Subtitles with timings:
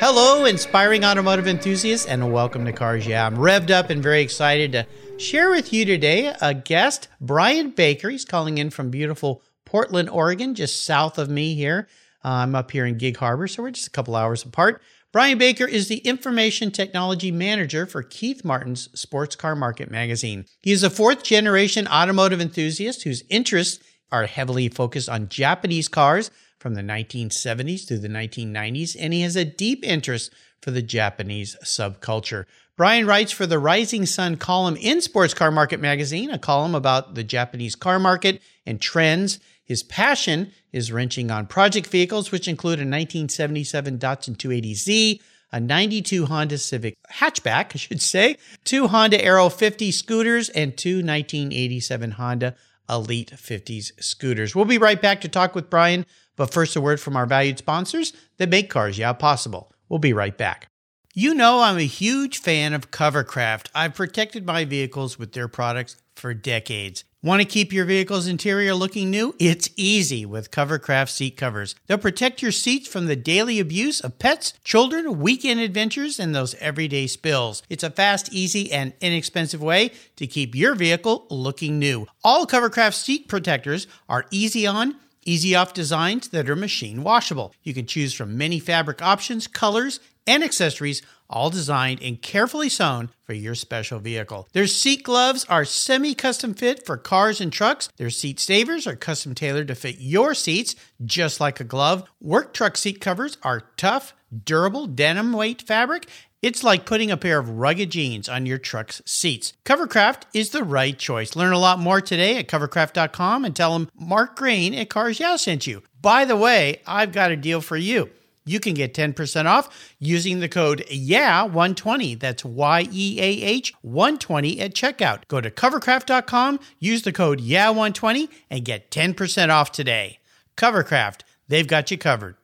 [0.00, 3.26] Hello, inspiring automotive enthusiasts, and welcome to Cars Yeah.
[3.26, 4.86] I'm revved up and very excited to
[5.18, 8.10] share with you today a guest, Brian Baker.
[8.10, 11.88] He's calling in from beautiful Portland, Oregon, just south of me here.
[12.24, 14.82] Uh, I'm up here in Gig Harbor, so we're just a couple hours apart.
[15.12, 20.44] Brian Baker is the Information Technology Manager for Keith Martin's Sports Car Market magazine.
[20.60, 26.32] He is a fourth generation automotive enthusiast whose interests are heavily focused on Japanese cars
[26.64, 30.32] from the 1970s through the 1990s, and he has a deep interest
[30.62, 32.46] for the Japanese subculture.
[32.74, 37.16] Brian writes for the Rising Sun column in Sports Car Market magazine, a column about
[37.16, 39.40] the Japanese car market and trends.
[39.62, 45.20] His passion is wrenching on project vehicles, which include a 1977 Datsun 280Z,
[45.52, 51.04] a 92 Honda Civic hatchback, I should say, two Honda Aero 50 scooters, and two
[51.04, 52.54] 1987 Honda
[52.88, 54.54] Elite 50s scooters.
[54.54, 57.58] We'll be right back to talk with Brian, but first a word from our valued
[57.58, 59.72] sponsors that make Cars Yeah possible.
[59.88, 60.68] We'll be right back.
[61.14, 63.68] You know, I'm a huge fan of Covercraft.
[63.74, 67.04] I've protected my vehicles with their products for decades.
[67.24, 69.34] Want to keep your vehicle's interior looking new?
[69.38, 71.74] It's easy with Covercraft seat covers.
[71.86, 76.54] They'll protect your seats from the daily abuse of pets, children, weekend adventures, and those
[76.56, 77.62] everyday spills.
[77.70, 82.06] It's a fast, easy, and inexpensive way to keep your vehicle looking new.
[82.22, 87.54] All Covercraft seat protectors are easy on, easy off designs that are machine washable.
[87.62, 93.10] You can choose from many fabric options, colors, and accessories, all designed and carefully sewn
[93.24, 94.48] for your special vehicle.
[94.52, 97.88] Their seat gloves are semi custom fit for cars and trucks.
[97.96, 102.08] Their seat savers are custom tailored to fit your seats, just like a glove.
[102.20, 106.08] Work truck seat covers are tough, durable denim weight fabric.
[106.42, 109.54] It's like putting a pair of rugged jeans on your truck's seats.
[109.64, 111.34] Covercraft is the right choice.
[111.34, 115.36] Learn a lot more today at covercraft.com and tell them Mark Green at Cars Yeah
[115.36, 115.82] sent you.
[116.02, 118.10] By the way, I've got a deal for you
[118.44, 122.18] you can get 10% off using the code YEAH120.
[122.18, 125.26] That's Y E A H 120 at checkout.
[125.28, 130.18] Go to covercraft.com, use the code YEAH120, and get 10% off today.
[130.56, 132.36] Covercraft, they've got you covered.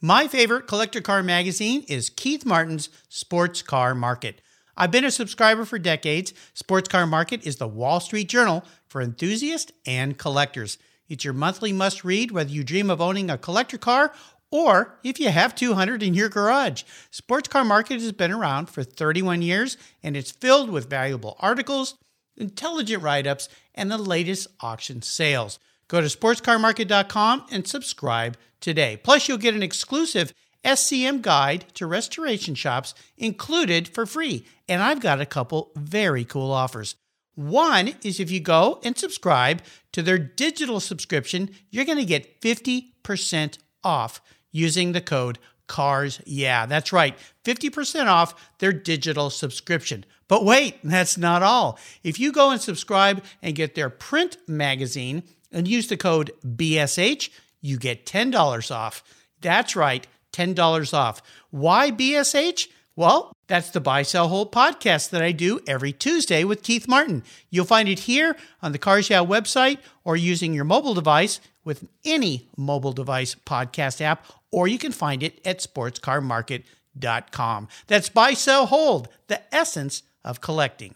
[0.00, 4.40] My favorite collector car magazine is Keith Martin's Sports Car Market.
[4.76, 6.32] I've been a subscriber for decades.
[6.54, 10.78] Sports Car Market is the Wall Street Journal for enthusiasts and collectors.
[11.08, 14.14] It's your monthly must read whether you dream of owning a collector car
[14.52, 16.84] or if you have 200 in your garage.
[17.10, 21.96] Sports Car Market has been around for 31 years and it's filled with valuable articles,
[22.36, 25.58] intelligent write ups, and the latest auction sales.
[25.88, 28.98] Go to sportscarmarket.com and subscribe today.
[29.02, 30.32] Plus, you'll get an exclusive
[30.64, 34.46] SCM guide to restoration shops included for free.
[34.68, 36.94] And I've got a couple very cool offers.
[37.34, 39.62] One is if you go and subscribe
[39.92, 44.20] to their digital subscription, you're going to get 50% off
[44.50, 46.20] using the code CARS.
[46.26, 47.16] Yeah, that's right.
[47.44, 50.04] 50% off their digital subscription.
[50.28, 51.78] But wait, that's not all.
[52.02, 57.30] If you go and subscribe and get their print magazine and use the code BSH,
[57.60, 59.02] you get $10 off.
[59.40, 61.22] That's right, $10 off.
[61.50, 62.68] Why BSH?
[62.94, 67.22] Well, that's the Buy Sell Hold podcast that I do every Tuesday with Keith Martin.
[67.48, 71.88] You'll find it here on the Cars Yeah website or using your mobile device with
[72.04, 77.68] any mobile device podcast app, or you can find it at sportscarmarket.com.
[77.86, 80.94] That's Buy Sell Hold, the essence of collecting.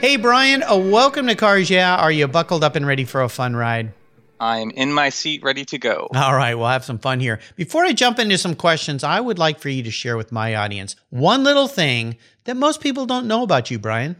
[0.00, 1.94] Hey, Brian, uh, welcome to Cars Yeah.
[1.94, 3.92] Are you buckled up and ready for a fun ride?
[4.40, 6.08] I'm in my seat, ready to go.
[6.16, 7.38] All right, we'll have some fun here.
[7.54, 10.56] Before I jump into some questions, I would like for you to share with my
[10.56, 14.16] audience one little thing that most people don't know about you, Brian.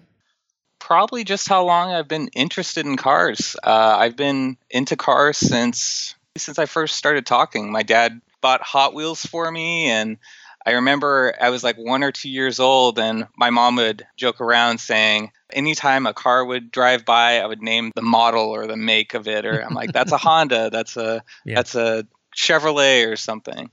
[0.82, 3.54] Probably just how long I've been interested in cars.
[3.62, 7.70] Uh, I've been into cars since since I first started talking.
[7.70, 10.18] My dad bought Hot Wheels for me, and
[10.66, 14.40] I remember I was like one or two years old, and my mom would joke
[14.40, 18.76] around saying, anytime a car would drive by, I would name the model or the
[18.76, 21.54] make of it, or I'm like, that's a Honda, that's a yeah.
[21.54, 22.06] that's a
[22.36, 23.70] Chevrolet or something.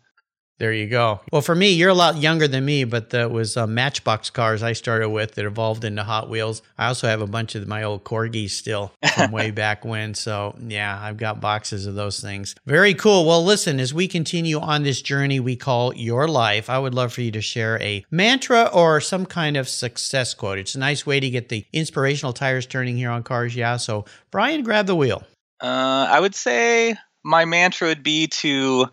[0.59, 1.21] There you go.
[1.31, 4.61] Well, for me, you're a lot younger than me, but that was uh, Matchbox cars
[4.61, 6.61] I started with that evolved into Hot Wheels.
[6.77, 10.13] I also have a bunch of my old Corgis still from way back when.
[10.13, 12.55] So, yeah, I've got boxes of those things.
[12.65, 13.25] Very cool.
[13.25, 17.13] Well, listen, as we continue on this journey we call your life, I would love
[17.13, 20.57] for you to share a mantra or some kind of success quote.
[20.57, 23.77] It's a nice way to get the inspirational tires turning here on Cars Yeah.
[23.77, 25.23] So, Brian, grab the wheel.
[25.61, 28.87] Uh, I would say my mantra would be to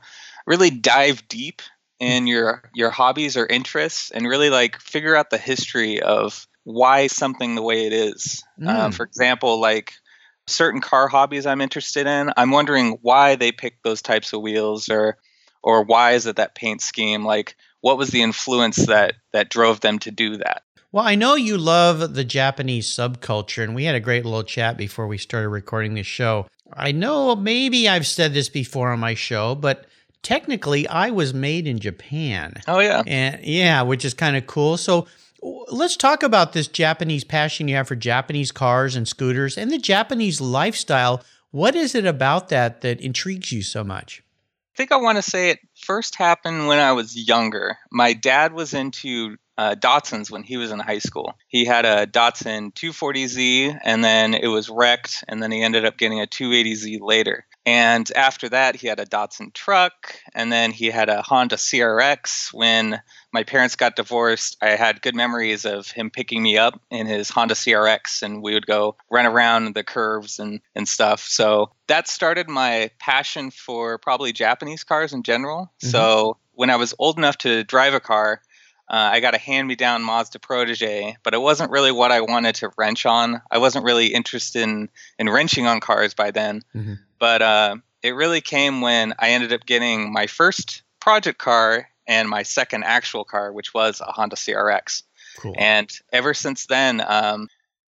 [0.46, 1.62] really dive deep
[1.98, 7.06] in your your hobbies or interests and really like figure out the history of why
[7.06, 8.42] something the way it is.
[8.60, 8.68] Mm.
[8.68, 9.94] Uh, for example, like
[10.46, 14.88] certain car hobbies I'm interested in, I'm wondering why they picked those types of wheels
[14.88, 15.16] or
[15.62, 17.24] or why is it that paint scheme?
[17.24, 20.62] Like what was the influence that that drove them to do that?
[20.92, 24.78] Well, I know you love the Japanese subculture, and we had a great little chat
[24.78, 26.46] before we started recording this show.
[26.72, 29.86] I know maybe I've said this before on my show, but
[30.26, 32.54] technically I was made in Japan.
[32.66, 33.04] Oh yeah.
[33.06, 34.76] And yeah, which is kind of cool.
[34.76, 35.06] So
[35.40, 39.78] let's talk about this Japanese passion you have for Japanese cars and scooters and the
[39.78, 41.22] Japanese lifestyle.
[41.52, 44.24] What is it about that that intrigues you so much?
[44.74, 47.78] I think I want to say it first happened when I was younger.
[47.92, 51.34] My dad was into uh, Datsuns when he was in high school.
[51.46, 55.96] He had a Datsun 240Z and then it was wrecked, and then he ended up
[55.96, 57.45] getting a 280Z later.
[57.66, 62.54] And after that, he had a Datsun truck, and then he had a Honda CRX.
[62.54, 63.02] When
[63.32, 67.28] my parents got divorced, I had good memories of him picking me up in his
[67.28, 71.24] Honda CRX, and we would go run around the curves and, and stuff.
[71.26, 75.72] So that started my passion for probably Japanese cars in general.
[75.82, 75.88] Mm-hmm.
[75.88, 78.42] So when I was old enough to drive a car,
[78.88, 82.20] uh, I got a hand me down Mazda Protege, but it wasn't really what I
[82.20, 83.42] wanted to wrench on.
[83.50, 84.88] I wasn't really interested in,
[85.18, 86.62] in wrenching on cars by then.
[86.72, 86.94] Mm-hmm.
[87.18, 92.28] But uh, it really came when I ended up getting my first project car and
[92.28, 95.02] my second actual car, which was a Honda CRX.
[95.38, 95.54] Cool.
[95.58, 97.48] And ever since then, um,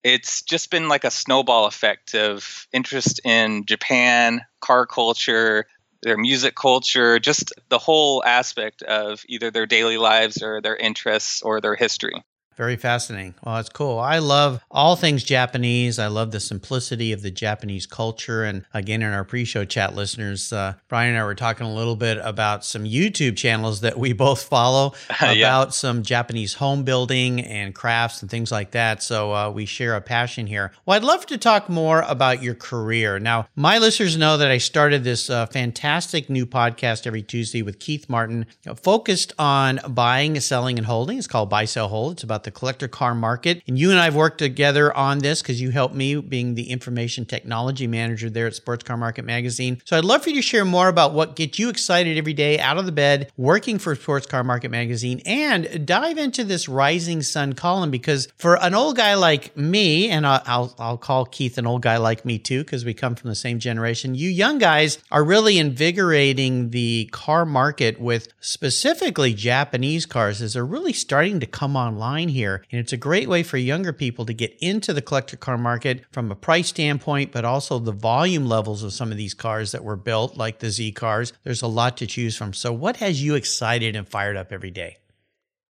[0.02, 5.66] it's just been like a snowball effect of interest in Japan, car culture,
[6.02, 11.42] their music culture, just the whole aspect of either their daily lives or their interests
[11.42, 12.24] or their history.
[12.56, 13.34] Very fascinating.
[13.42, 13.98] Well, that's cool.
[13.98, 15.98] I love all things Japanese.
[15.98, 18.44] I love the simplicity of the Japanese culture.
[18.44, 21.74] And again, in our pre show chat listeners, uh, Brian and I were talking a
[21.74, 25.68] little bit about some YouTube channels that we both follow about yeah.
[25.68, 29.02] some Japanese home building and crafts and things like that.
[29.02, 30.72] So uh, we share a passion here.
[30.84, 33.18] Well, I'd love to talk more about your career.
[33.18, 37.78] Now, my listeners know that I started this uh, fantastic new podcast every Tuesday with
[37.78, 41.16] Keith Martin, focused on buying, selling, and holding.
[41.16, 42.12] It's called Buy, Sell, Hold.
[42.12, 43.62] It's about the the collector car market.
[43.66, 46.70] And you and I have worked together on this because you helped me being the
[46.70, 49.80] information technology manager there at Sports Car Market Magazine.
[49.84, 52.58] So I'd love for you to share more about what gets you excited every day
[52.58, 57.22] out of the bed, working for Sports Car Market Magazine, and dive into this Rising
[57.22, 61.66] Sun column because for an old guy like me, and I'll, I'll call Keith an
[61.66, 64.98] old guy like me too because we come from the same generation, you young guys
[65.10, 71.46] are really invigorating the car market with specifically Japanese cars as they're really starting to
[71.46, 72.64] come online here.
[72.70, 76.04] And it's a great way for younger people to get into the collector car market
[76.12, 79.84] from a price standpoint, but also the volume levels of some of these cars that
[79.84, 81.32] were built, like the Z cars.
[81.44, 82.52] There's a lot to choose from.
[82.52, 84.98] So, what has you excited and fired up every day?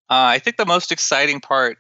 [0.09, 1.79] Uh, I think the most exciting part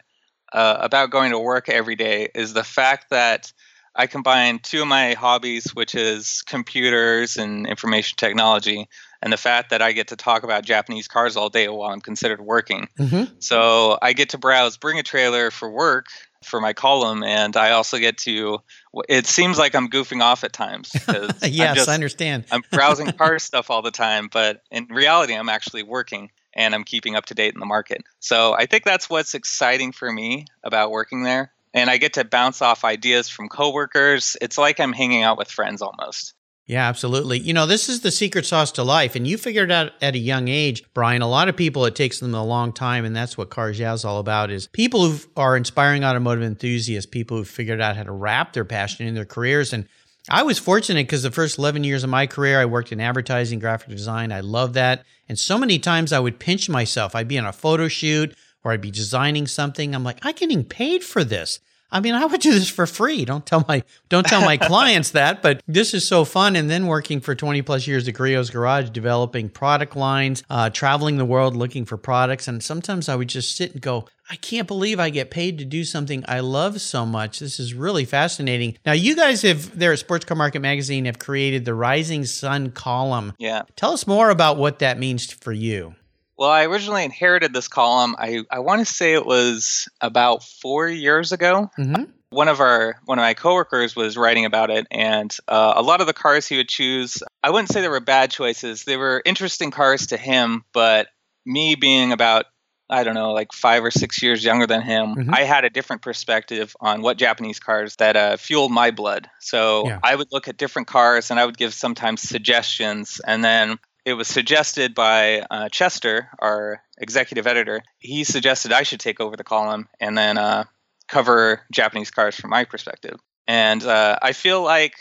[0.52, 3.52] uh, about going to work every day is the fact that
[3.94, 8.88] I combine two of my hobbies, which is computers and information technology,
[9.22, 12.00] and the fact that I get to talk about Japanese cars all day while I'm
[12.00, 12.88] considered working.
[12.98, 13.34] Mm-hmm.
[13.38, 16.06] So I get to browse Bring a Trailer for work
[16.42, 18.60] for my column, and I also get to.
[19.08, 20.90] It seems like I'm goofing off at times.
[21.42, 22.44] yes, just, I understand.
[22.50, 26.84] I'm browsing car stuff all the time, but in reality, I'm actually working and I'm
[26.84, 28.02] keeping up to date in the market.
[28.18, 31.52] So I think that's what's exciting for me about working there.
[31.72, 34.36] And I get to bounce off ideas from coworkers.
[34.40, 36.34] It's like I'm hanging out with friends almost.
[36.70, 37.40] Yeah, absolutely.
[37.40, 39.16] You know, this is the secret sauce to life.
[39.16, 42.20] And you figured out at a young age, Brian, a lot of people, it takes
[42.20, 43.04] them a long time.
[43.04, 47.10] And that's what Cars Yeah is all about is people who are inspiring automotive enthusiasts,
[47.10, 49.72] people who've figured out how to wrap their passion in their careers.
[49.72, 49.88] And
[50.28, 53.58] I was fortunate because the first 11 years of my career, I worked in advertising,
[53.58, 54.30] graphic design.
[54.30, 55.02] I love that.
[55.28, 57.16] And so many times I would pinch myself.
[57.16, 59.92] I'd be on a photo shoot or I'd be designing something.
[59.92, 61.58] I'm like, I'm getting paid for this.
[61.92, 63.24] I mean, I would do this for free.
[63.24, 66.56] Don't tell my don't tell my clients that, but this is so fun.
[66.56, 71.16] And then working for 20 plus years at Griot's Garage, developing product lines, uh, traveling
[71.16, 72.48] the world looking for products.
[72.48, 75.64] And sometimes I would just sit and go, I can't believe I get paid to
[75.64, 77.40] do something I love so much.
[77.40, 78.78] This is really fascinating.
[78.86, 82.70] Now, you guys have there at Sports Car Market Magazine have created the Rising Sun
[82.70, 83.32] column.
[83.38, 83.62] Yeah.
[83.74, 85.96] Tell us more about what that means for you.
[86.40, 88.16] Well, I originally inherited this column.
[88.18, 91.70] I, I want to say it was about four years ago.
[91.78, 92.04] Mm-hmm.
[92.30, 96.00] One of our one of my coworkers was writing about it, and uh, a lot
[96.00, 98.84] of the cars he would choose, I wouldn't say they were bad choices.
[98.84, 101.08] They were interesting cars to him, but
[101.44, 102.46] me being about
[102.88, 105.34] I don't know, like five or six years younger than him, Mhm.
[105.34, 109.28] I had a different perspective on what Japanese cars that uh, fueled my blood.
[109.40, 109.98] So Yeah.
[110.02, 113.20] I would look at different cars and I would give sometimes suggestions.
[113.24, 117.82] And then it was suggested by uh, Chester, our executive editor.
[117.98, 120.64] He suggested I should take over the column and then uh,
[121.08, 123.18] cover Japanese cars from my perspective.
[123.46, 124.94] And uh, I feel like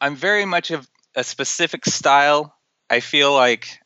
[0.00, 2.54] I'm very much of a specific style.
[2.88, 3.80] I feel like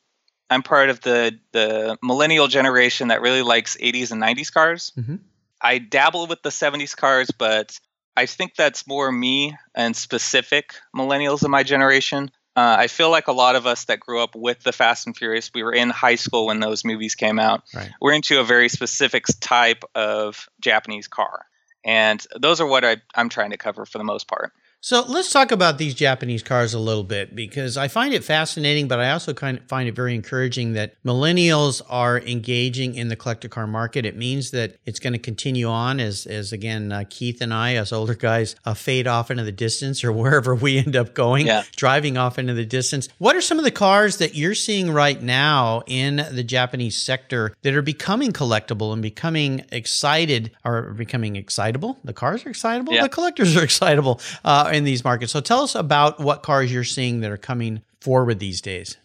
[0.51, 4.93] I'm part of the the millennial generation that really likes 80s and 90s cars.
[4.99, 5.21] Mhm.
[5.61, 7.79] I dabble with the 70s cars, but
[8.17, 12.31] I think that's more me and specific millennials in my generation.
[12.55, 15.17] Uh, I feel like a lot of us that grew up with the Fast and
[15.17, 17.63] Furious, we were in high school when those movies came out.
[17.75, 17.91] Right.
[18.01, 21.47] We're into a very specific type of Japanese car.
[21.85, 24.53] And those are what I, I'm trying to cover for the most part.
[24.85, 28.89] So let's talk about these Japanese cars a little bit because I find it fascinating,
[28.89, 33.15] but I also kind of find it very encouraging that millennials are engaging in the
[33.15, 34.05] collector car market.
[34.05, 37.77] It means that it's going to continue on as, as again, uh, Keith and I,
[37.77, 41.47] as older guys, uh, fade off into the distance or wherever we end up going,
[41.47, 41.63] Yeah.
[41.77, 43.09] driving off into the distance.
[43.19, 47.55] What are some of the cars that you're seeing right now in the Japanese sector
[47.63, 52.01] that are becoming collectible and becoming excited or becoming excitable?
[52.03, 52.95] The cars are excitable.
[52.95, 53.05] Yeah.
[53.05, 55.33] The collectors are excitable uh, in these markets.
[55.33, 58.97] So tell us about what cars you're seeing that are coming forward these days.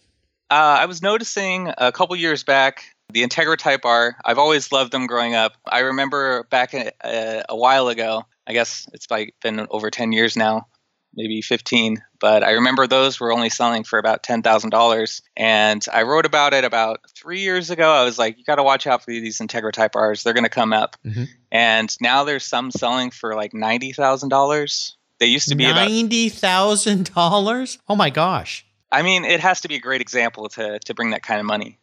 [0.49, 4.17] Uh, I was noticing a couple years back the Integra Type R.
[4.25, 5.53] I've always loved them growing up.
[5.65, 8.23] I remember back a, a, a while ago.
[8.45, 10.67] I guess it's like been over ten years now,
[11.13, 12.03] maybe fifteen.
[12.19, 15.21] But I remember those were only selling for about ten thousand dollars.
[15.37, 17.89] And I wrote about it about three years ago.
[17.89, 20.23] I was like, you got to watch out for these Integra Type R's.
[20.23, 20.97] They're going to come up.
[21.05, 21.27] Mhm.
[21.51, 24.96] And now there's some selling for like ninety thousand dollars.
[25.19, 27.79] They used to be about Ninety thousand dollars.
[27.87, 28.65] Oh my gosh!
[28.91, 31.45] I mean, it has to be a great example to to bring that kind of
[31.45, 31.79] money.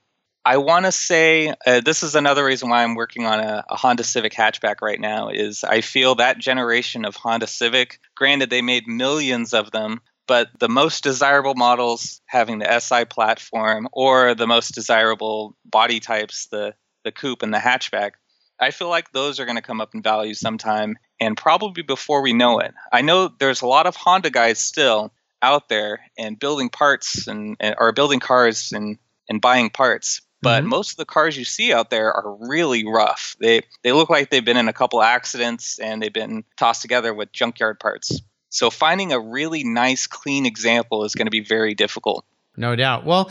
[0.46, 3.76] I want to say uh, this is another reason why I'm working on a, a
[3.76, 5.30] Honda Civic hatchback right now.
[5.30, 7.98] Is I feel that generation of Honda Civic.
[8.14, 13.88] Granted, they made millions of them, but the most desirable models having the SI platform
[13.92, 16.74] or the most desirable body types, the
[17.04, 18.12] the coupe and the hatchback.
[18.60, 22.22] I feel like those are going to come up in value sometime, and probably before
[22.22, 22.72] we know it.
[22.92, 27.56] I know there's a lot of Honda guys still out there and building parts and,
[27.60, 30.20] and or building cars and and buying parts.
[30.42, 30.68] But Mhm.
[30.68, 33.34] most of the cars you see out there are really rough.
[33.40, 37.14] They they look like they've been in a couple accidents and they've been tossed together
[37.14, 38.20] with junkyard parts.
[38.50, 42.24] So finding a really nice clean example is going to be very difficult.
[42.56, 43.04] No doubt.
[43.04, 43.30] Well,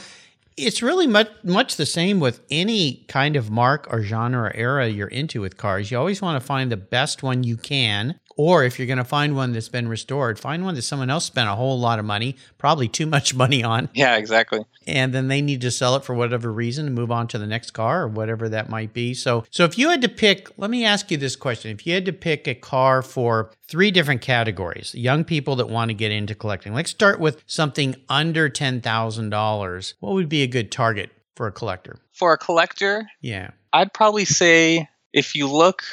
[0.57, 4.87] it's really much much the same with any kind of mark or genre or era
[4.87, 5.91] you're into with cars.
[5.91, 9.03] You always want to find the best one you can, or if you're going to
[9.03, 12.05] find one that's been restored, find one that someone else spent a whole lot of
[12.05, 14.65] money, probably too much money on, Yeah, exactly.
[14.87, 17.47] and then they need to sell it for whatever reason and move on to the
[17.47, 19.13] next car or whatever that might be.
[19.13, 21.93] So, so if you had to pick, let me ask you this question: If you
[21.93, 26.11] had to pick a car for three different categories, young people that want to get
[26.11, 29.93] into collecting, let's start with something under ten thousand dollars.
[29.99, 31.97] What would be a good target for a collector?
[32.11, 35.83] For a collector, Yeah, I'd probably say if you look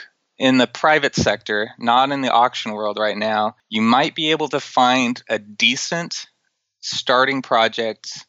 [0.40, 4.48] in the private sector, not in the auction world right now, you might be able
[4.48, 6.26] to find a decent
[6.80, 8.24] starting project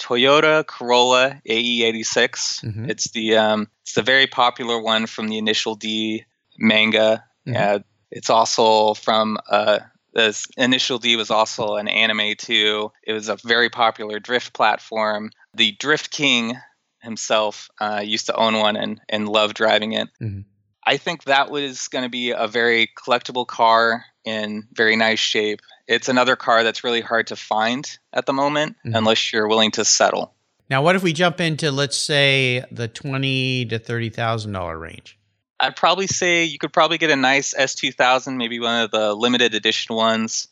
[0.00, 2.60] Toyota Corolla AE86.
[2.64, 2.90] Mhm.
[2.90, 6.24] It's the um, it's the very popular one from the Initial D
[6.58, 7.24] manga.
[7.46, 7.56] Mhm.
[7.56, 7.78] Uh,
[8.10, 9.78] it's also from uh,
[10.14, 12.90] this Initial D was also an anime too.
[13.06, 15.30] It was a very popular drift platform.
[15.54, 16.56] The Drift King
[17.00, 20.08] himself uh, used to own one and and loved driving it.
[20.20, 20.44] Mhm.
[20.86, 25.60] I think that was going to be a very collectible car in very nice shape.
[25.86, 28.96] It's another car that's really hard to find at the moment Mhm.
[28.96, 30.34] unless you're willing to settle.
[30.70, 35.18] Now, what if we jump into, let's say, the twenty to thirty thousand dollar range?
[35.60, 39.54] I'd probably say you could probably get a nice S2000, maybe one of the limited
[39.54, 40.48] edition ones.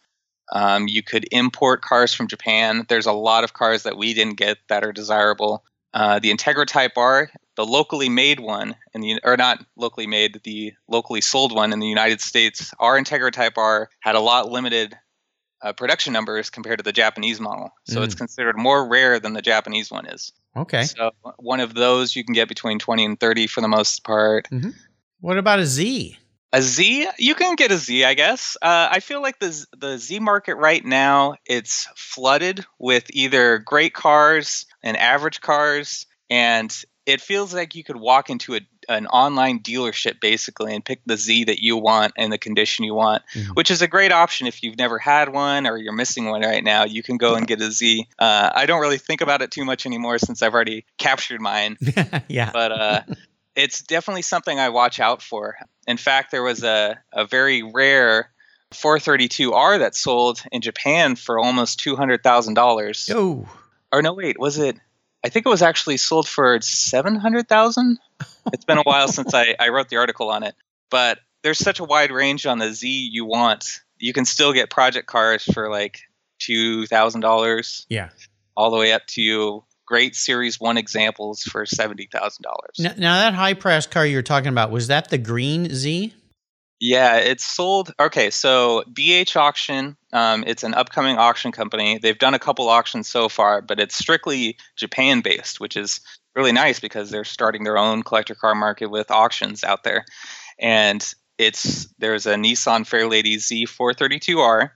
[0.53, 2.85] Um, you could import cars from Japan.
[2.89, 5.65] There's a lot of cars that we didn't get that are desirable.
[5.95, 10.41] Uh, the Integra Type R, the locally made one, in the or not locally made,
[10.45, 14.51] the locally sold one in the United States, our Integra Type R had a lot
[14.51, 14.97] limited
[15.63, 18.05] uh, production numbers compared to the Japanese model, so Mm.
[18.05, 20.33] it's considered more rare than the Japanese one is.
[20.57, 20.85] Okay.
[20.85, 24.49] So one of those you can get between 20 and 30 for the most part.
[25.21, 26.17] What about a Z?
[26.55, 28.57] A Z, you can get a Z, I guess.
[28.63, 33.93] Uh, I feel like the the Z market right now it's flooded with either great
[33.93, 36.71] cars and average cars, and
[37.07, 41.17] it feels like you could walk into a, an online dealership basically and pick the
[41.17, 43.55] Z that you want and the condition you want, Mhm.
[43.57, 46.63] which is a great option if you've never had one or you're missing one right
[46.63, 46.85] now.
[46.85, 48.07] You can go and get a Z.
[48.19, 51.79] Uh, I don't really think about it too much anymore since I've already captured mine,
[52.29, 52.51] yeah.
[52.53, 53.03] but uh,
[53.57, 55.57] it's definitely something I watch out for.
[55.87, 58.31] In fact, there was a, a very rare
[58.73, 63.49] 432R that sold in Japan for almost $200,000 Oh,
[63.93, 64.77] or no wait was it
[65.25, 67.99] i think it was actually sold for 700000
[68.53, 70.55] it's been a while since I, I wrote the article on it
[70.91, 74.71] but there's such a wide range on the z you want you can still get
[74.71, 76.01] project cars for like
[76.41, 78.09] $2000 yeah.
[78.57, 82.09] all the way up to great series one examples for $70000
[82.79, 86.15] Now, now that high price car you're talking about was that the green Z?
[86.81, 87.93] Yeah, it's sold.
[88.01, 91.99] Okay, so BH Auction, um, it's an upcoming auction company.
[91.99, 96.01] They've done a couple auctions so far, but it's strictly Japan based, which is
[96.35, 100.07] really nice because they're starting their own collector car market with auctions out there.
[100.59, 101.07] And
[101.37, 104.71] it's there's a Nissan Fairlady Z432R,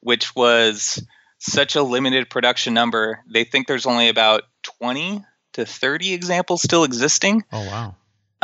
[0.00, 1.04] which was
[1.38, 3.20] such a limited production number.
[3.32, 4.42] They think there's only about
[4.80, 7.94] 20 to 30 examples still existing, Oh wow.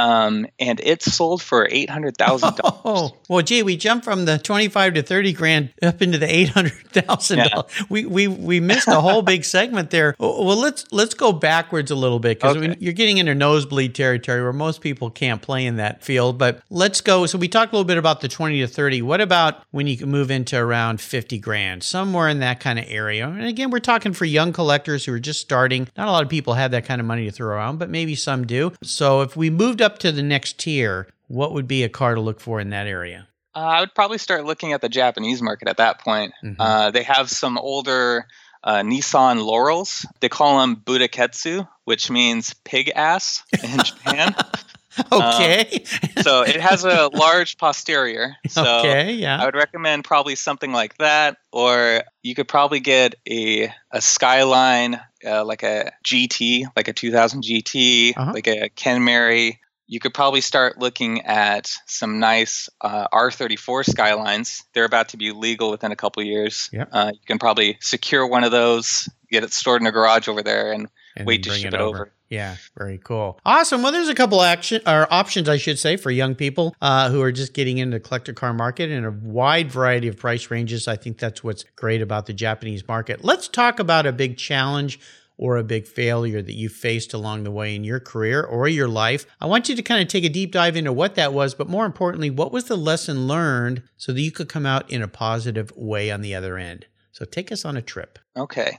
[0.01, 2.71] Um, and it's sold for eight hundred thousand dollars.
[2.83, 6.49] Oh well, gee, we jumped from the twenty-five to thirty grand up into the eight
[6.49, 7.71] hundred thousand dollars.
[7.89, 10.15] We we we missed a whole big segment there.
[10.41, 12.77] Well, let's let's go backwards a little bit because Okay.
[12.81, 16.39] you're getting into nosebleed territory where most people can't play in that field.
[16.39, 17.27] But let's go.
[17.27, 19.03] So we talked a little bit about the twenty to thirty.
[19.03, 22.87] What about when you can move into around fifty grand, somewhere in that kind of
[22.89, 23.29] area?
[23.29, 25.89] And again, we're talking for young collectors who are just starting.
[25.97, 28.15] Not a lot of people have that kind of money to throw around, but maybe
[28.15, 28.73] some do.
[28.83, 32.21] So if we moved up to the next tier, what would be a car to
[32.21, 33.27] look for in that area?
[33.55, 36.33] Uh, I would probably start looking at the Japanese market at that point.
[36.45, 36.57] Mhm.
[36.59, 38.27] Uh, they have some older
[38.63, 40.07] uh, Nissan Laurels.
[40.21, 44.35] They call them Butaketsu, which means pig ass in Japan.
[45.13, 45.85] Okay.
[46.21, 48.37] so it has a large posterior.
[48.49, 49.25] So okay.
[49.25, 55.01] I would recommend probably something like that, or you could probably get a a Skyline,
[55.25, 58.33] uh, like a GT, like a 2000 GT, Uh-huh.
[58.35, 59.59] like a Kenmeri.
[59.91, 64.63] You could probably start looking at some nice uh, R34 Skylines.
[64.73, 66.71] They're about to be legal within a couple years.
[66.73, 66.89] Yep.
[66.93, 70.45] Uh, you can probably secure one of those, get it stored in a garage over
[70.45, 70.87] there, and
[71.17, 72.13] And wait to ship it over.
[72.29, 73.41] Yeah, very cool.
[73.45, 73.83] Awesome.
[73.83, 77.21] Well, there's a couple action or options, I should say, for young people uh, who
[77.23, 80.87] are just getting into the collector car market in a wide variety of price ranges.
[80.87, 83.25] I think that's what's great about the Japanese market.
[83.25, 85.01] Let's talk about a big challenge
[85.41, 88.87] or a big failure that you faced along the way in your career or your
[88.87, 89.25] life.
[89.41, 91.67] I want you to kind of take a deep dive into what that was, but
[91.67, 95.09] more importantly, what was the lesson learned so that you could come out in a
[95.09, 96.85] positive way on the other end?
[97.13, 98.19] So take us on a trip.
[98.37, 98.77] Okay.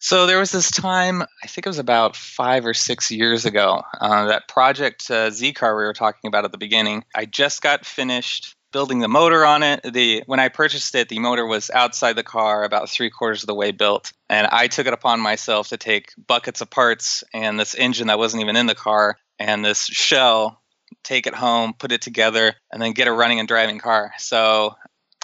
[0.00, 3.82] So there was this time, I think it was about five or six years ago,
[4.00, 7.04] uh, that project uh, Z car we were talking about at the beginning.
[7.14, 9.80] I just got finished building the motor on it.
[9.82, 13.46] The when I purchased it, the motor was outside the car, about three quarters of
[13.46, 17.58] the way built, and I took it upon myself to take buckets of parts and
[17.58, 20.60] this engine that wasn't even in the car and this shell,
[21.02, 24.12] take it home, put it together, and then get a running and driving car.
[24.18, 24.74] So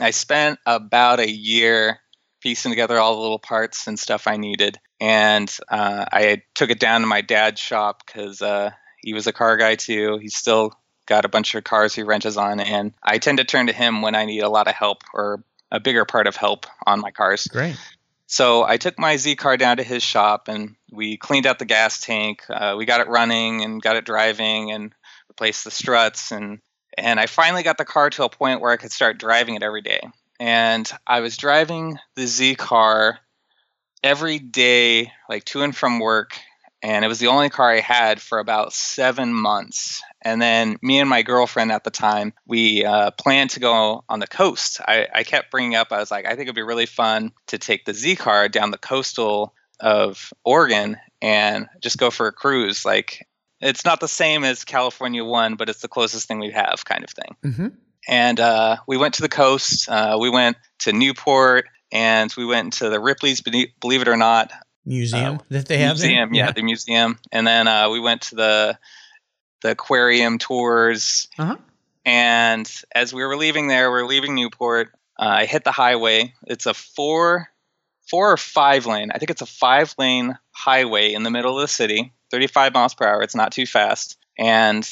[0.00, 2.00] I spent about a year
[2.40, 4.78] piecing together all the little parts and stuff I needed.
[5.00, 8.70] And uh, I took it down to my dad's shop because uh,
[9.02, 10.18] he was a car guy too.
[10.18, 10.72] He's still
[11.06, 14.02] got a bunch of cars he rents on, and I tend to turn to him
[14.02, 17.10] when I need a lot of help or a bigger part of help on my
[17.10, 17.46] cars.
[17.46, 17.76] Great.
[18.26, 21.64] So I took my Z car down to his shop, and we cleaned out the
[21.64, 22.42] gas tank.
[22.50, 24.92] Uh, we got it running and got it driving, and
[25.28, 26.60] replaced the struts, and
[26.98, 29.62] and I finally got the car to a point where I could start driving it
[29.62, 30.00] every day.
[30.40, 33.18] And I was driving the Z car
[34.02, 36.38] every day, like to and from work,
[36.87, 40.05] and it was the only car I had for about seven months.
[40.22, 44.20] And then me and my girlfriend at the time, we uh, planned to go on
[44.20, 44.81] the coast.
[44.87, 47.59] I, I kept bringing up, I was like, I think it'd be really fun to
[47.59, 52.85] take the Z car down the coastal of Oregon and just go for a cruise.
[52.85, 53.27] Like,
[53.61, 57.03] it's not the same as California One, but it's the closest thing we have, kind
[57.03, 57.37] of thing.
[57.42, 57.68] Mm-hmm.
[58.07, 59.88] And uh, we went to the coast.
[59.88, 63.40] Uh, we went to Newport, and we went to the Ripley's.
[63.40, 64.53] Believe believe it or not,
[64.87, 66.09] Museum that they have there?
[66.09, 66.35] museum.
[66.35, 67.18] Yeah, the museum.
[67.33, 68.79] And then uh, we went to the
[69.62, 71.29] the aquarium tours.
[71.38, 71.57] Uh-huh.
[72.05, 74.92] And as we were leaving there, we are leaving Newport.
[75.18, 76.35] Uh, I hit the highway.
[76.46, 77.49] It's a four,
[78.09, 79.11] four or five lane.
[79.12, 82.12] I think it's a five lane highway in the middle of the city.
[82.31, 83.22] 35 miles per hour.
[83.22, 84.18] It's not too fast.
[84.38, 84.88] And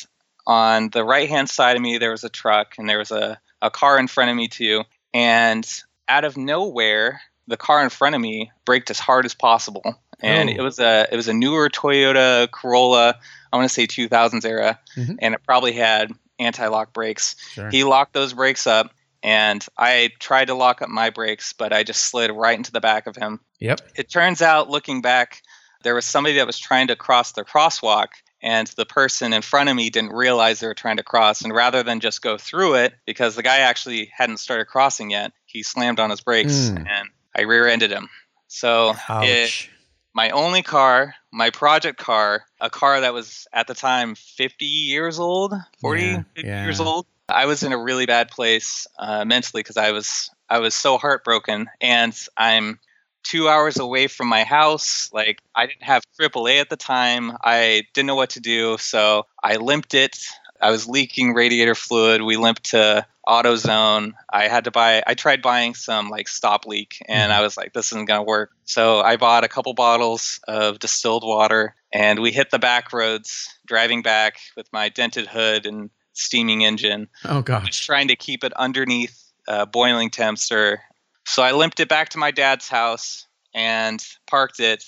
[0.47, 3.41] on the right hand side of me, there was a truck, and there was a,
[3.63, 4.83] a car in front of me too.
[5.13, 5.69] And
[6.09, 9.83] out of nowhere, the car in front of me braked as hard as possible
[10.21, 10.53] and Oh.
[10.53, 13.19] it was a it was a newer Toyota Corolla.
[13.53, 15.17] I want to say 2000s era, Mhm.
[15.21, 17.37] and it probably had anti-lock brakes.
[17.53, 17.71] Sure.
[17.71, 21.83] He locked those brakes up, and I tried to lock up my brakes, but I
[21.85, 23.41] just slid right into the back of him.
[23.61, 23.81] Yep.
[23.97, 25.43] It turns out, looking back,
[25.85, 28.09] there was somebody that was trying to cross the crosswalk,
[28.43, 31.43] and the person in front of me didn't realize they were trying to cross.
[31.43, 35.33] And rather than just go through it, because the guy actually hadn't started crossing yet,
[35.47, 36.87] he slammed on his brakes, Mm.
[36.91, 38.09] and I rear-ended him.
[38.49, 39.69] So it,
[40.15, 45.19] my only car, my project car, a car that was at the time 50 years
[45.19, 46.63] old, 40, Yeah, 50 yeah.
[46.63, 47.07] years old.
[47.29, 50.99] I was in a really bad place uh, mentally because I was I was so
[50.99, 52.79] heartbroken, and I'm
[53.25, 55.11] two hours away from my house.
[55.13, 57.33] Like I didn't have AAA at the time.
[57.43, 60.19] I didn't know what to do, so I limped it.
[60.65, 62.23] I was leaking radiator fluid.
[62.23, 64.15] We limped to AutoZone.
[64.33, 65.03] I had to buy.
[65.07, 68.51] I tried buying some like stop leak, and I was like, "This isn't gonna work."
[68.65, 73.49] So I bought a couple bottles of distilled water, and we hit the back roads,
[73.67, 77.67] driving back with my dented hood and steaming engine oh god.
[77.67, 80.81] just trying to keep it underneath uh, boiling temps or
[81.27, 84.85] so i limped it back to my dad's house and parked it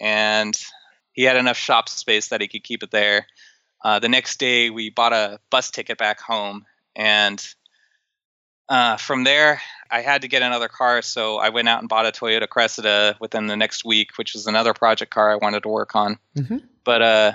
[0.00, 0.58] and
[1.12, 3.26] he had enough shop space that he could keep it there
[3.84, 6.64] uh, the next day we bought a bus ticket back home
[6.96, 7.44] and
[8.68, 12.06] uh, from there i had to get another car so i went out and bought
[12.06, 15.68] a toyota cressida within the next week which was another project car i wanted to
[15.68, 16.62] work on Mhm.
[16.84, 17.32] but uh,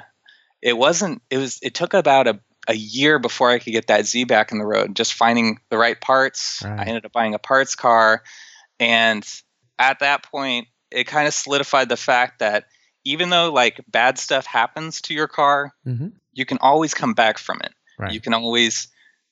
[0.61, 4.05] it wasn't it was it took about a a year before I could get that
[4.05, 6.61] Z back in the road, just finding the right parts.
[6.65, 6.81] Right.
[6.81, 8.23] I ended up buying a parts car.
[8.77, 9.25] And
[9.79, 12.65] at that point, it kind of solidified the fact that
[13.11, 16.11] even though like bad stuff happens to your car, Mhm.
[16.33, 17.73] you can always come back from it.
[17.97, 18.11] Right.
[18.13, 18.87] You can always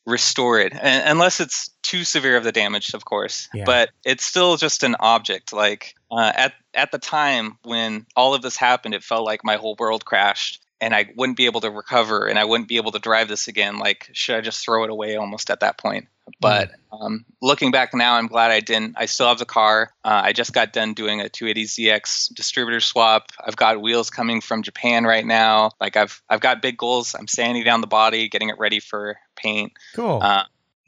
[0.06, 3.48] restore it, and, unless it's too severe of the damage, of course.
[3.54, 3.64] Yeah.
[3.66, 5.52] But it's still just an object.
[5.54, 9.56] Like uh, at at the time when all of this happened, it felt like my
[9.58, 12.92] whole world crashed, and I wouldn't be able to recover, and I wouldn't be able
[12.92, 13.78] to drive this again.
[13.80, 16.08] Like, should I just throw it away almost at that point?
[16.40, 18.96] But um, looking back now, I'm glad I didn't.
[18.98, 19.92] I still have the car.
[20.04, 23.32] Uh, I just got done doing a 280ZX distributor swap.
[23.44, 25.72] I've got wheels coming from Japan right now.
[25.80, 27.16] Like I've I've got big goals.
[27.18, 29.74] I'm sanding down the body, getting it ready for paint.
[29.96, 30.20] Cool.
[30.22, 30.44] Uh,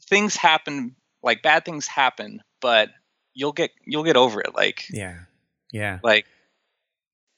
[0.07, 2.89] things happen, like bad things happen, but
[3.33, 4.55] you'll get you'll get over it.
[4.55, 5.19] Like yeah.
[5.71, 5.99] Yeah.
[6.03, 6.25] like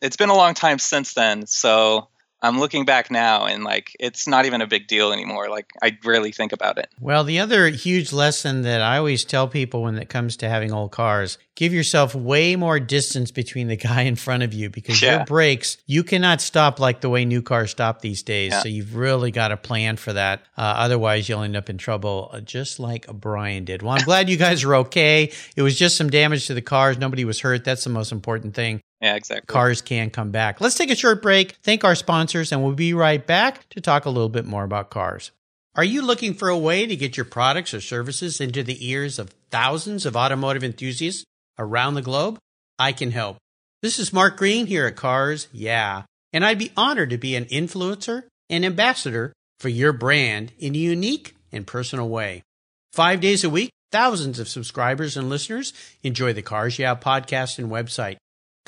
[0.01, 2.07] it's been a long time since then, so
[2.41, 5.49] I'm looking back now and like it's not even a big deal anymore.
[5.49, 6.89] Like I rarely think about it.
[6.99, 10.71] Well, the other huge lesson that I always tell people when it comes to having
[10.71, 15.01] old cars, give yourself way more distance between the guy in front of you because
[15.01, 18.53] your brakes, you cannot stop like the way new cars stop these days.
[18.53, 18.61] Yeah.
[18.61, 20.41] So you've really got to plan for that.
[20.57, 23.81] Uh, otherwise, you'll end up in trouble, uh, just like Brian did.
[23.81, 25.31] Well, I'm glad you guys are okay.
[25.57, 26.97] It was just some damage to the cars.
[26.97, 27.65] Nobody was hurt.
[27.65, 28.81] That's the most important thing.
[29.01, 29.51] Yeah, exactly.
[29.51, 30.59] Cars can come back.
[30.59, 34.05] Let's take a short break, thank our sponsors, and we'll be right back to talk
[34.05, 35.31] a little bit more about cars.
[35.75, 39.17] Are you looking for a way to get your products or services into the ears
[39.17, 41.23] of thousands of automotive enthusiasts
[41.57, 42.37] around the globe?
[42.77, 43.37] I can help.
[43.81, 47.45] This is Mark Green here at Cars Yeah, and I'd be honored to be an
[47.45, 52.43] influencer and ambassador for your brand in a unique and personal way.
[52.91, 55.71] Five days a week, thousands of subscribers and listeners
[56.03, 58.17] enjoy the Cars Yeah podcast and website.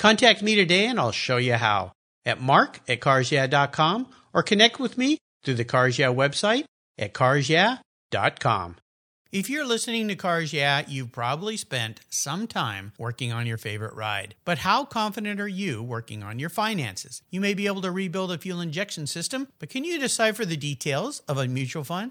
[0.02, 1.92] Contact me today and I'll show you how
[2.26, 6.64] at mark at carsyeah.com or connect with me through the Cars Yeah website
[6.98, 8.76] at carsyeah.com.
[9.30, 13.94] If you're listening to Cars Yeah, you've probably spent some time working on your favorite
[13.94, 14.34] ride.
[14.44, 17.22] But how confident are you working on your finances?
[17.30, 20.56] You may be able to rebuild a fuel injection system, but can you decipher the
[20.56, 22.10] details of a mutual fund?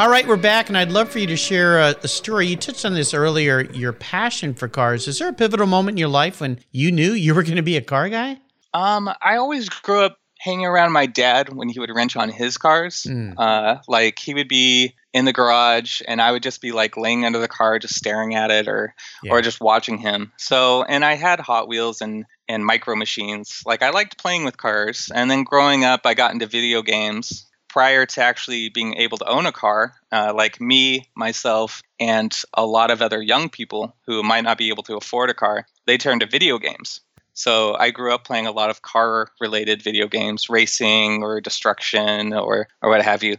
[0.00, 2.46] All right, we're back, and I'd love for you to share a, a story.
[2.46, 5.06] You touched on this earlier, your passion for cars.
[5.06, 7.62] Is there a pivotal moment in your life when you knew you were going to
[7.62, 8.38] be a car guy?
[8.72, 12.56] Um, I always grew up hanging around my dad when he would wrench on his
[12.56, 13.02] cars.
[13.06, 13.34] Mm.
[13.36, 17.26] Uh, like he would be in the garage, and I would just be like laying
[17.26, 19.32] under the car, just staring at it, or Yeah.
[19.32, 20.32] or just watching him.
[20.38, 23.62] So, and I had Hot Wheels and and micro machines.
[23.66, 27.44] Like I liked playing with cars, and then growing up, I got into video games.
[27.72, 32.66] Prior to actually being able to own a car, uh, like me, myself, and a
[32.66, 35.96] lot of other young people who might not be able to afford a car, they
[35.96, 37.00] turned to video games.
[37.32, 42.32] So I grew up playing a lot of car related video games, racing or destruction
[42.32, 43.36] or or what have you.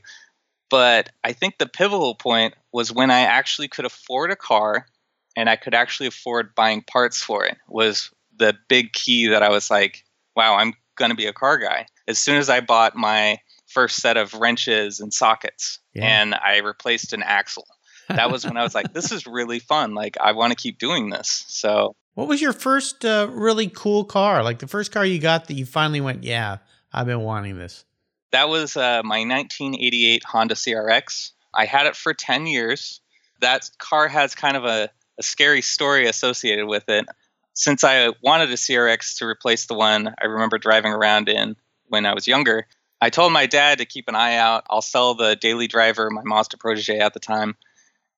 [0.70, 4.88] But I think the pivotal point was when I actually could afford a car
[5.36, 9.50] and I could actually afford buying parts for it was the big key that I
[9.50, 11.86] was like, wow, I'm going to be a car guy.
[12.08, 13.40] As soon as I bought my
[13.72, 16.06] first set of wrenches and sockets Yeah.
[16.06, 17.68] and I replaced an axle,
[18.08, 19.94] that was when I was like, this is really fun.
[19.94, 21.46] Like, I want to keep doing this.
[21.48, 24.44] So What was your first uh, really cool car?
[24.44, 26.58] Like the first car you got that you finally went, yeah,
[26.92, 27.86] I've been wanting this.
[28.32, 31.32] That was uh, my 1988 Honda CRX.
[31.54, 33.02] I had it for 10 years.
[33.42, 37.06] That car has kind of a, a scary story associated with it.
[37.54, 41.56] Since I wanted a CRX to replace the one I remember driving around in
[41.88, 42.68] when I was younger,
[43.02, 44.66] I told my dad to keep an eye out.
[44.70, 47.56] I'll sell the daily driver, my Mazda Protege at the time.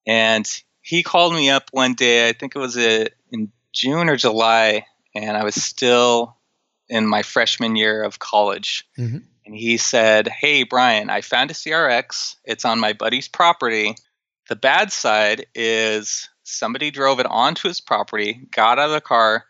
[0.06, 0.46] And
[0.82, 4.86] he called me up one day, I think it was uh in June or July,
[5.16, 6.38] and I was still
[6.90, 9.24] in my freshman year of college Mhm.
[9.46, 12.36] and he said, Hey, Brian, I found a CRX.
[12.44, 13.96] It's on my buddy's property.
[14.50, 19.46] The bad side is somebody drove it onto his property, got out of the car,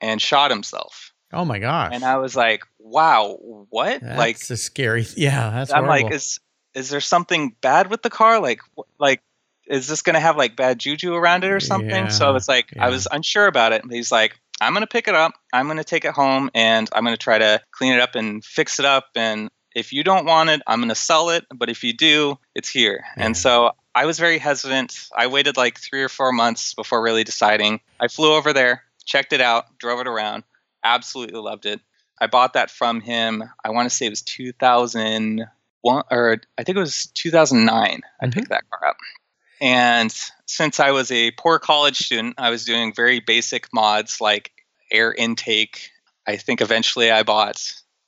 [0.00, 1.12] and shot himself.
[1.32, 1.90] Oh my gosh.
[1.92, 3.36] And I was like, Wow,
[3.68, 4.00] what?
[4.00, 5.06] that's like, a scary.
[5.16, 6.06] Yeah, that's I'm horrible.
[6.06, 6.40] like, is
[6.74, 8.40] is there something bad with the car?
[8.40, 8.60] Like,
[8.98, 9.20] like,
[9.66, 11.90] is this gonna have like bad juju around it or something?
[11.90, 12.86] Yeah, so it's like yeah.
[12.86, 13.82] I was unsure about it.
[13.82, 15.34] But he's like, I'm gonna pick it up.
[15.52, 18.78] I'm gonna take it home, and I'm gonna try to clean it up and fix
[18.78, 19.08] it up.
[19.14, 21.44] And if you don't want it, I'm gonna sell it.
[21.54, 23.04] But if you do, it's here.
[23.16, 23.26] Yeah.
[23.26, 25.08] And so I was very hesitant.
[25.14, 27.80] I waited like three or four months before really deciding.
[28.00, 30.44] I flew over there, checked it out, drove it around,
[30.94, 31.80] absolutely loved it.
[32.20, 33.44] I bought that from him.
[33.64, 38.02] I want to say it was 2001 or I think it was 2009.
[38.20, 38.32] I Mhm.
[38.32, 38.96] picked that car up.
[39.60, 40.12] And
[40.46, 44.52] since I was a poor college student, I was doing very basic mods like
[44.90, 45.90] air intake.
[46.26, 47.60] I think eventually I bought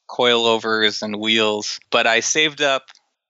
[0.09, 2.87] coilovers and wheels, but I saved up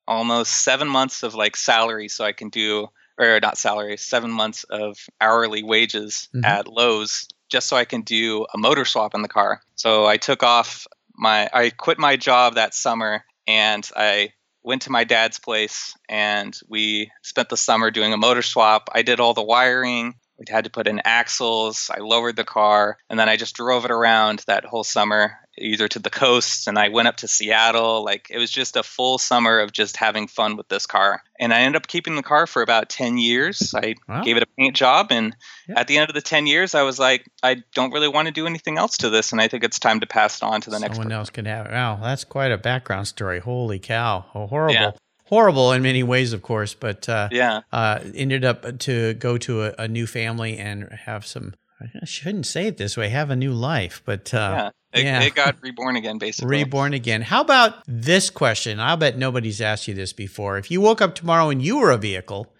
[0.08, 4.64] almost seven months of like salary so I can do, or not salary, seven months
[4.64, 6.44] of hourly wages Mhm.
[6.44, 9.60] at Lowe's just so I can do a motor swap in the car.
[9.74, 14.32] So I took off my, I quit my job that summer and I
[14.62, 18.88] went to my dad's place and we spent the summer doing a motor swap.
[18.94, 20.14] I did all the wiring.
[20.38, 21.90] We had to put in axles.
[21.94, 25.86] I lowered the car and then I just drove it around that whole summer, either
[25.88, 28.04] to the coast and I went up to Seattle.
[28.04, 31.22] Like it was just a full summer of just having fun with this car.
[31.38, 33.74] And I ended up keeping the car for about 10 years.
[33.74, 34.22] I Wow.
[34.22, 35.36] gave it a paint job and
[35.68, 35.80] Yeah.
[35.80, 38.32] at the end of the 10 years I was like I don't really want to
[38.32, 40.70] do anything else to this and I think it's time to pass it on to
[40.70, 41.72] the next Someone else can have it.
[41.72, 43.40] Wow, that's quite a background story.
[43.40, 44.26] Holy cow.
[44.34, 44.74] Oh, horrible.
[44.74, 44.90] Yeah.
[45.26, 47.60] Horrible in many ways, of course, but uh, Yeah.
[47.72, 52.46] uh, ended up to go to a, a new family and have some, I shouldn't
[52.46, 54.70] say it this way, have a new life, but uh, yeah.
[54.92, 55.22] It, yeah.
[55.22, 56.48] it got reborn again basically.
[56.50, 57.22] reborn again.
[57.22, 58.80] How about this question?
[58.80, 60.58] I'll bet nobody's asked you this before.
[60.58, 62.52] If you woke up tomorrow and you were a vehicle,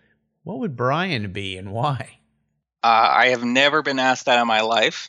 [0.45, 2.19] what would Brian be and why?
[2.83, 5.09] Uh, I have never been asked that in my life.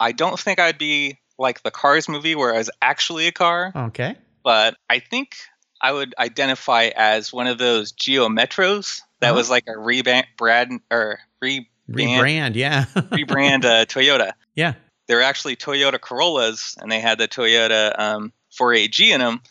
[0.00, 3.72] I don't think I'd be like the Cars movie where I was actually a car,
[3.76, 4.16] Okay.
[4.42, 5.36] but I think
[5.80, 9.36] I would identify as one of those Geo Metros that Uh-huh.
[9.36, 12.84] was like a rebrand brand or re- Rebrand, yeah.
[12.94, 14.32] rebrand uh, Toyota.
[14.54, 14.74] yeah.
[15.12, 19.42] They're actually Toyota Corollas, and they had the Toyota um, 4A-G in them,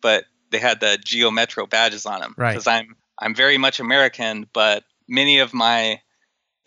[0.00, 2.36] but they had the Geo Metro badges on them.
[2.38, 2.52] Right.
[2.52, 6.00] Because I'm I'm very much American, but many of my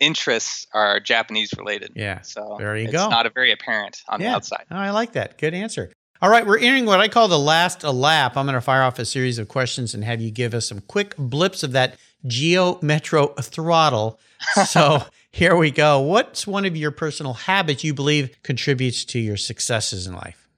[0.00, 1.92] interests are Japanese related.
[1.96, 2.20] Yeah.
[2.20, 3.08] So There you it's go.
[3.08, 4.66] not a very apparent on the outside.
[4.70, 5.38] Oh, I like that.
[5.38, 5.90] Good answer.
[6.20, 8.36] All right, we're entering what I call the last lap.
[8.36, 10.82] I'm going to fire off a series of questions and have you give us some
[10.82, 14.20] quick blips of that Geo Metro throttle.
[14.66, 16.00] So here we go.
[16.00, 20.48] What's one of your personal habits you believe contributes to your successes in life?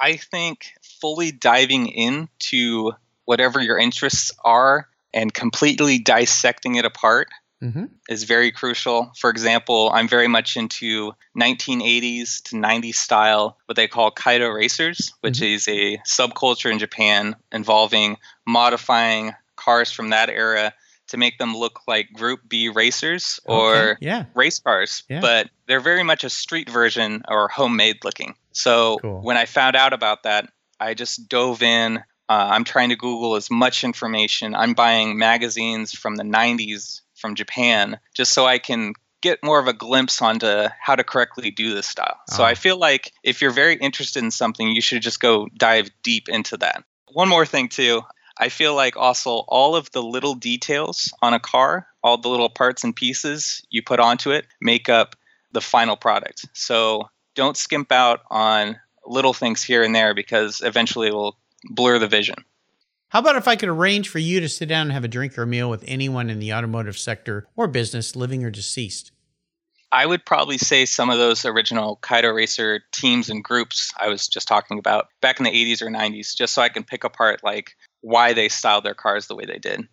[0.00, 0.66] I think
[1.00, 2.92] fully diving into
[3.24, 7.28] whatever your interests are and completely dissecting it apart
[7.62, 7.84] Mm-hmm.
[8.10, 9.10] is very crucial.
[9.16, 15.14] For example, I'm very much into 1980s to 90s style, what they call Kaido racers,
[15.22, 20.74] which is a subculture in Japan involving modifying cars from that era
[21.08, 24.24] to make them look like Group B racers or yeah.
[24.34, 25.20] race cars, Yeah.
[25.20, 28.34] but they're very much a street version or homemade looking.
[28.52, 29.20] So Cool.
[29.22, 30.48] when I found out about that,
[30.80, 31.98] I just dove in.
[32.28, 34.54] Uh, I'm trying to Google as much information.
[34.54, 39.66] I'm buying magazines from the 90s from Japan just so I can get more of
[39.68, 42.18] a glimpse onto how to correctly do this style.
[42.28, 42.46] So Ah.
[42.48, 46.28] I feel like if you're very interested in something, you should just go dive deep
[46.28, 46.84] into that.
[47.12, 48.02] One more thing, too.
[48.36, 52.48] I feel like also all of the little details on a car, all the little
[52.48, 55.16] parts and pieces you put onto it, make up
[55.52, 56.46] the final product.
[56.52, 61.98] So don't skimp out on little things here and there because eventually it will blur
[61.98, 62.36] the vision.
[63.08, 65.38] How about if I could arrange for you to sit down and have a drink
[65.38, 69.12] or a meal with anyone in the automotive sector or business, living or deceased?
[69.92, 74.26] I would probably say some of those original Kaido Racer teams and groups I was
[74.26, 77.44] just talking about back in the 80s or 90s, just so I can pick apart
[77.44, 79.88] like why they styled their cars the way they did.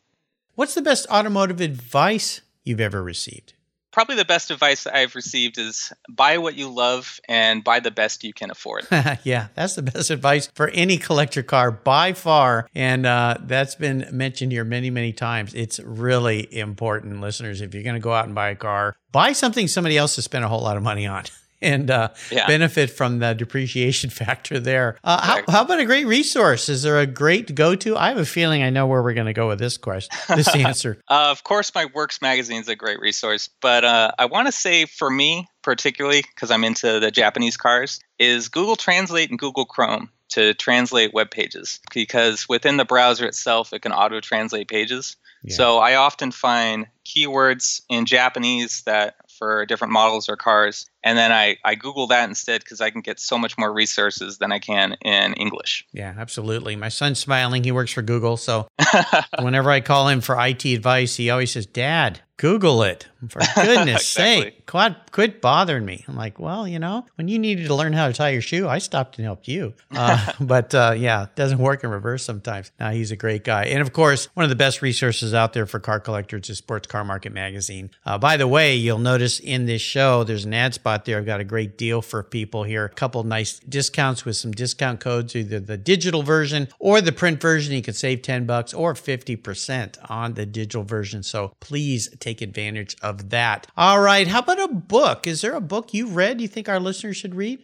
[0.55, 3.53] What's the best automotive advice you've ever received?
[3.91, 8.23] Probably the best advice I've received is buy what you love and buy the best
[8.23, 8.85] you can afford.
[9.23, 12.69] yeah, that's the best advice for any collector car by far.
[12.73, 15.53] And uh, that's been mentioned here many, many times.
[15.53, 17.59] It's really important, listeners.
[17.59, 20.25] If you're going to go out and buy a car, buy something somebody else has
[20.25, 21.23] spent a whole lot of money on.
[21.61, 22.47] And uh, Yeah.
[22.47, 24.97] benefit from the depreciation factor there.
[25.03, 26.69] Uh, how, how about a great resource?
[26.69, 27.95] Is there a great go to?
[27.97, 30.53] I have a feeling I know where we're going to go with this question, this
[30.55, 31.01] answer.
[31.07, 34.51] Uh, of course, my Works magazine is a great resource, but uh, I want to
[34.51, 39.65] say for me, particularly because I'm into the Japanese cars, is Google Translate and Google
[39.65, 45.17] Chrome to translate web pages because within the browser itself, it can auto translate pages.
[45.43, 45.55] Yeah.
[45.55, 51.31] So I often find keywords in Japanese that for different models or cars, and then
[51.31, 54.59] I, I Google that instead because I can get so much more resources than I
[54.59, 55.85] can in English.
[55.93, 56.75] Yeah, absolutely.
[56.75, 57.63] My son's smiling.
[57.63, 58.37] He works for Google.
[58.37, 58.67] So
[59.39, 63.07] whenever I call him for IT advice, he always says, Dad, Google it.
[63.29, 64.41] For goodness Exactly.
[64.43, 66.03] sake, quit, quit bothering me.
[66.07, 68.67] I'm like, well, you know, when you needed to learn how to tie your shoe,
[68.67, 69.73] I stopped and helped you.
[70.01, 72.71] Uh, but uh, yeah, it doesn't work in reverse sometimes.
[72.79, 73.65] Now he's a great guy.
[73.65, 76.87] And of course, one of the best resources out there for car collectors is Sports
[76.87, 77.91] Car Market Magazine.
[78.03, 81.17] Uh, by the way, you'll notice in this show, there's an ad spot there.
[81.17, 82.85] I've got a great deal for people here.
[82.85, 87.41] A couple nice discounts with some discount codes, either the digital version or the print
[87.41, 87.73] version.
[87.73, 91.23] You can save 10 bucks or 50% on the digital version.
[91.23, 93.67] So please take advantage of that.
[93.77, 94.27] All right.
[94.27, 95.27] How about a book?
[95.27, 97.59] Is there a book you read you think our listeners should read?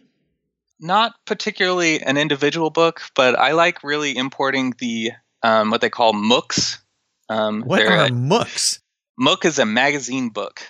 [0.80, 5.12] not particularly an individual book, but I like really importing the
[5.42, 6.78] um, what they call mooks.
[7.28, 8.80] Um, What are mooks?
[9.18, 10.60] Mook is a magazine book.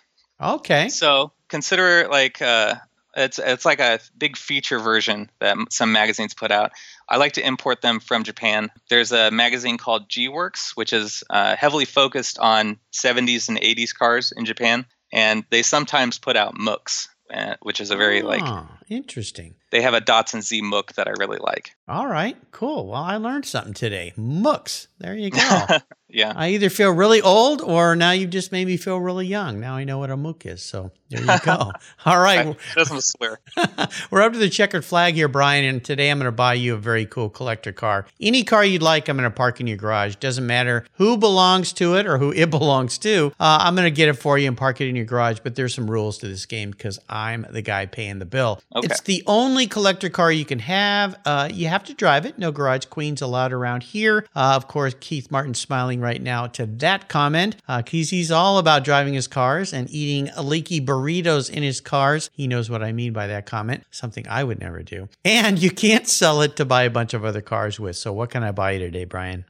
[0.41, 0.89] Okay.
[0.89, 2.75] So consider it like uh,
[3.17, 6.73] it's it's like a big feature version that some magazines put out.
[7.09, 8.71] I like to import them from Japan.
[8.91, 14.33] There's a magazine called G-Works, which is uh, heavily focused on 70s and 80s cars
[14.37, 18.69] in Japan, and they sometimes put out mooks, uh, which is a very like Oh,
[18.89, 19.55] interesting.
[19.71, 21.73] they have a Datsun Z mook that I really like.
[21.89, 22.89] All right, cool.
[22.89, 24.13] Well, I learned something today.
[24.19, 24.89] Mooks.
[24.99, 25.67] There you go.
[26.11, 26.33] Yeah.
[26.35, 29.61] I either feel really old or now you've just made me feel really young.
[29.61, 30.63] Now I know what a mook is.
[30.63, 31.71] So there you go.
[32.07, 32.57] All right.
[32.75, 33.41] doesn't swear.
[34.11, 36.75] We're up to the checkered flag here, Brian, and today I'm going to buy you
[36.75, 38.07] a very cool collector car.
[38.21, 40.17] Any car you'd like, I'm going to park in your garage.
[40.17, 43.33] Doesn't matter who belongs to it or who it belongs to.
[43.39, 45.57] Uh, I'm going to get it for you and park it in your garage, but
[45.57, 48.63] there's some rules to this game because I'm the guy paying the bill.
[48.75, 48.87] Okay.
[48.87, 51.19] It's the only collector car you can have.
[51.27, 52.39] Uh, you have to drive it.
[52.39, 54.27] No garage queens allowed around here.
[54.35, 58.85] Uh, of course, Keith Martin's smiling right now to that comment because he's all about
[58.85, 62.31] driving his cars and eating leaky burritos in his cars.
[62.33, 65.09] He knows what I mean by that comment, something I would never do.
[65.25, 67.97] And you can't sell it to buy a bunch of other cars with.
[67.97, 69.45] So, what can I buy you today, Brian?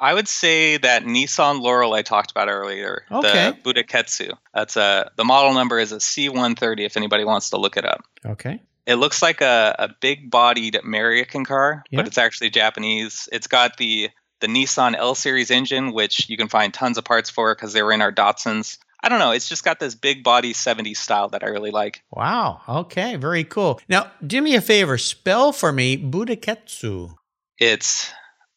[0.00, 3.52] I would say that Nissan Laurel I talked about earlier, Okay.
[3.62, 4.32] the Butaketsu.
[4.52, 8.04] That's a the model number is a C130 if anybody wants to look it up.
[8.26, 8.60] Okay.
[8.86, 11.98] It looks like a, a big bodied American car, Yeah.
[12.00, 13.28] but it's actually Japanese.
[13.32, 17.30] It's got the the Nissan L series engine, which you can find tons of parts
[17.30, 18.76] for because they were in our Datsuns.
[19.02, 19.30] I don't know.
[19.32, 22.02] It's just got this big body 70s style that I really like.
[22.10, 22.60] Wow.
[22.68, 23.16] Okay.
[23.16, 23.80] Very cool.
[23.88, 24.98] Now, do me a favor.
[24.98, 27.14] Spell for me Butaketsu.
[27.58, 28.12] It's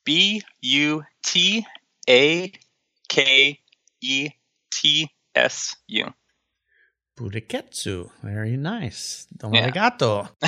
[0.06, 1.66] B U T
[2.10, 2.52] A
[3.10, 3.60] K
[4.02, 4.30] E
[4.72, 6.14] T S U.
[7.18, 8.12] Butaketsu.
[8.22, 9.28] Very nice.
[9.56, 9.66] Yeah.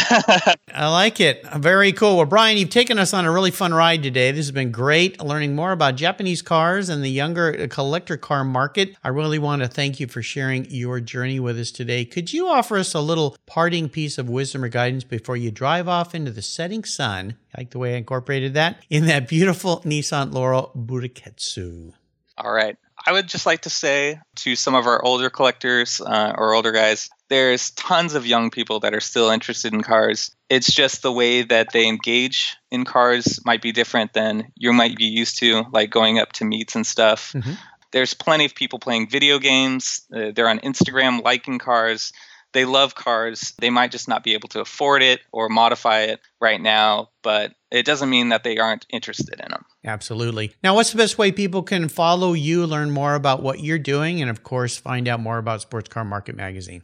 [0.74, 1.44] I like it.
[1.56, 2.18] Very cool.
[2.18, 4.32] Well, Brian, you've taken us on a really fun ride today.
[4.32, 8.44] This has been great learning more about Japanese cars and the younger uh, collector car
[8.44, 8.96] market.
[9.04, 12.06] I really want to thank you for sharing your journey with us today.
[12.06, 15.88] Could you offer us a little parting piece of wisdom or guidance before you drive
[15.88, 17.36] off into the setting sun?
[17.56, 21.94] I like the way I incorporated that in that beautiful Nissan Laurel Butaketsu.
[22.38, 22.78] All right.
[23.06, 26.72] I would just like to say to some of our older collectors uh, or older
[26.72, 30.32] guys, there's tons of young people that are still interested in cars.
[30.50, 34.98] It's just the way that they engage in cars might be different than you might
[34.98, 37.34] be used to, like going up to meets and stuff.
[37.34, 37.54] Mm-hmm.
[37.92, 40.02] There's plenty of people playing video games.
[40.14, 42.14] Uh, they're on Instagram liking cars.
[42.54, 43.54] They love cars.
[43.60, 47.54] They might just not be able to afford it or modify it right now, but
[47.72, 49.66] it doesn't mean that they aren't interested in them.
[49.86, 50.54] Absolutely.
[50.64, 54.22] Now, what's the best way people can follow you, learn more about what you're doing,
[54.22, 56.84] and of course, find out more about Sports Car Market Magazine?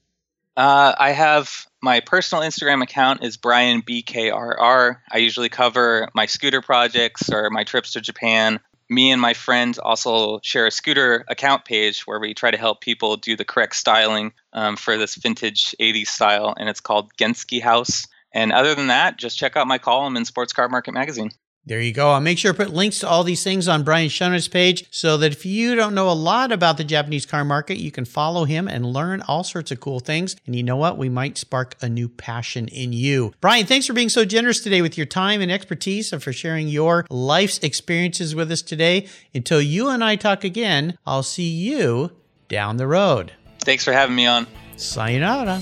[0.57, 4.97] Uh, I have my personal Instagram account is Brian BKRR.
[5.11, 8.59] I usually cover my scooter projects or my trips to Japan.
[8.89, 12.81] Me and my friend also share a scooter account page where we try to help
[12.81, 17.61] people do the correct styling um, for this vintage 80s style, and it's called Genski
[17.61, 18.05] House.
[18.31, 21.31] And other than that, just check out my column in Sports Car Market Magazine.
[21.67, 22.11] There you go.
[22.11, 25.17] I'll make sure to put links to all these things on Brian Shona's page so
[25.17, 28.45] that if you don't know a lot about the Japanese car market, you can follow
[28.45, 30.35] him and learn all sorts of cool things.
[30.45, 30.99] And you know what?
[30.99, 33.33] We might spark a new passion in you.
[33.41, 36.67] Brian, thanks for being so generous today with your time and expertise and for sharing
[36.67, 39.07] your life's experiences with us today.
[39.33, 42.11] Until you and I talk again, I'll see you
[42.47, 43.31] down the road.
[43.61, 44.45] Thanks for having me on.
[44.77, 45.61] Sayonara.